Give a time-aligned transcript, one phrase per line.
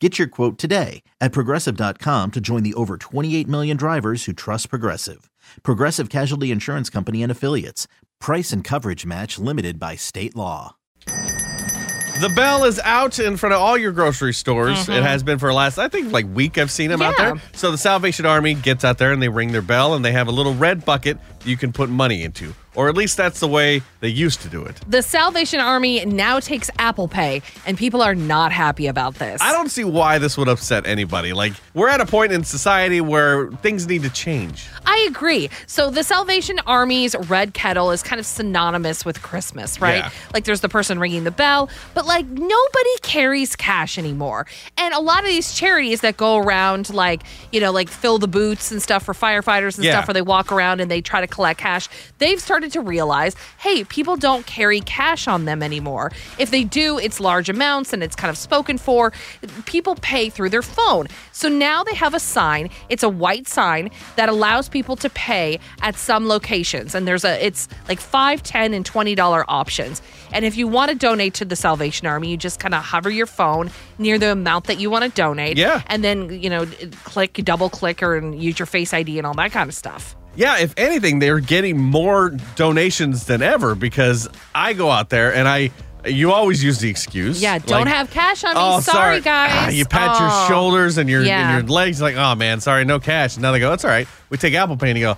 [0.00, 4.70] Get your quote today at progressive.com to join the over 28 million drivers who trust
[4.70, 5.28] Progressive.
[5.64, 7.88] Progressive Casualty Insurance Company and Affiliates.
[8.20, 10.76] Price and coverage match limited by state law.
[11.06, 14.88] The bell is out in front of all your grocery stores.
[14.88, 15.04] It mm-hmm.
[15.04, 16.58] has been for the last, I think, like week.
[16.58, 17.34] I've seen them out there.
[17.52, 20.26] So the Salvation Army gets out there and they ring their bell and they have
[20.26, 23.82] a little red bucket you can put money into, or at least that's the way
[23.98, 24.80] they used to do it.
[24.88, 29.42] The Salvation Army now takes Apple Pay, and people are not happy about this.
[29.42, 31.32] I don't see why this would upset anybody.
[31.32, 34.66] Like we're at a point in society where things need to change.
[34.86, 35.50] I agree.
[35.66, 39.96] So the Salvation Army's red kettle is kind of synonymous with Christmas, right?
[39.96, 40.10] Yeah.
[40.32, 44.46] Like there's the person ringing the bell, but like nobody carries cash anymore.
[44.76, 48.28] And a lot of these charities that go around like, you know, like fill the
[48.28, 49.94] boots and stuff for firefighters and Yeah.
[49.94, 53.34] stuff where they walk around and they try to collect cash, they've started to realize,
[53.58, 56.12] hey, people don't carry cash on them anymore.
[56.38, 59.12] If they do, it's large amounts and it's kind of spoken for.
[59.64, 61.08] People pay through their phone.
[61.32, 62.70] So now they have a sign.
[62.88, 66.94] It's a white sign that allows people to pay at some locations.
[66.94, 70.02] And there's a it's like five, ten, and twenty dollar options.
[70.32, 73.10] And if you want to donate to the Salvation Army, you just kind of hover
[73.10, 75.56] your phone near the amount that you want to donate.
[75.56, 75.82] Yeah.
[75.86, 76.66] And then, you know,
[77.04, 80.17] click, double click or and use your face ID and all that kind of stuff.
[80.38, 85.48] Yeah, if anything, they're getting more donations than ever because I go out there and
[85.48, 85.70] I.
[86.06, 87.42] You always use the excuse.
[87.42, 88.60] Yeah, don't like, have cash on me.
[88.62, 89.50] Oh, sorry, guys.
[89.52, 90.20] Ah, you pat Oh.
[90.20, 91.56] your shoulders and your Yeah.
[91.56, 93.34] and your legs like, oh man, sorry, no cash.
[93.34, 94.06] And now they go, that's all right.
[94.30, 95.16] We take Apple Pay and you go,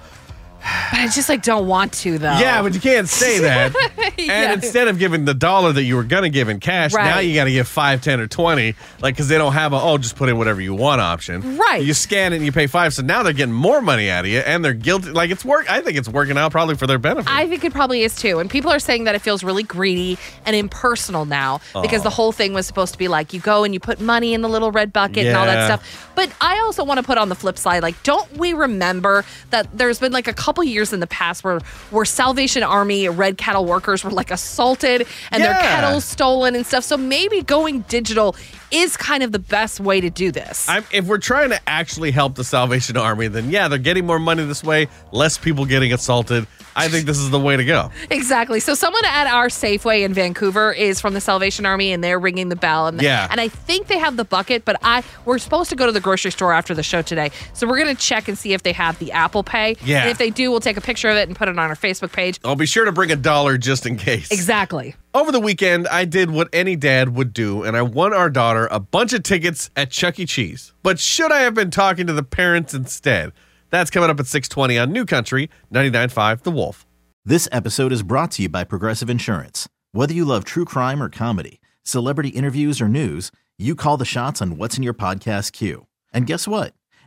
[0.60, 2.38] But I just like don't want to though.
[2.38, 3.74] yeah, but you can't say that.
[4.18, 4.32] Yeah.
[4.32, 7.34] And instead of giving the dollar that you were gonna give in cash, now you
[7.34, 10.16] got to give five, ten, or twenty, like because they don't have a oh, just
[10.16, 11.56] put in whatever you want option.
[11.56, 11.82] Right.
[11.82, 14.30] You scan it and you pay five, so now they're getting more money out of
[14.30, 15.10] you, and they're guilty.
[15.10, 15.70] Like it's work.
[15.70, 17.30] I think it's working out probably for their benefit.
[17.32, 18.38] I think it probably is too.
[18.38, 22.12] And people are saying that it feels really greedy and impersonal now because the oh.
[22.12, 24.48] whole thing was supposed to be like you go and you put money in the
[24.48, 25.76] little red bucket and all that Yeah.
[25.76, 26.10] stuff.
[26.14, 29.68] But I also want to put on the flip side, like, don't we remember that
[29.76, 33.64] there's been like a couple years in the past where where Salvation Army red kettle
[33.66, 36.82] workers were like assaulted and their kettles stolen and stuff.
[36.82, 38.34] So maybe going digital
[38.72, 40.68] is kind of the best way to do this.
[40.68, 44.18] I'm, if we're trying to actually help the Salvation Army, then yeah, they're getting more
[44.18, 46.46] money this way, less people getting assaulted.
[46.76, 47.90] I think this is the way to go.
[48.10, 48.60] Exactly.
[48.60, 52.48] So someone at our Safeway in Vancouver is from the Salvation Army, and they're ringing
[52.48, 52.86] the bell.
[52.86, 53.26] And Yeah.
[53.30, 56.00] and I think they have the bucket, but I we're supposed to go to the
[56.00, 58.98] grocery store after the show today, so we're gonna check and see if they have
[59.00, 59.76] the Apple Pay.
[59.84, 60.02] Yeah.
[60.02, 61.74] And if they do, we'll take a picture of it and put it on our
[61.74, 62.38] Facebook page.
[62.44, 64.30] I'll be sure to bring a dollar just in case.
[64.30, 64.94] Exactly.
[65.14, 68.68] Over the weekend, I did what any dad would do, and I won our daughter
[68.70, 70.26] a bunch of tickets at Chuck E.
[70.26, 70.72] Cheese.
[70.82, 73.32] But should I have been talking to the parents instead?
[73.70, 76.86] That's coming up at 620 on New Country, 99.5 The Wolf.
[77.24, 79.68] This episode is brought to you by Progressive Insurance.
[79.92, 84.40] Whether you love true crime or comedy, celebrity interviews or news, you call the shots
[84.40, 85.86] on what's in your podcast queue.
[86.12, 86.72] And guess what?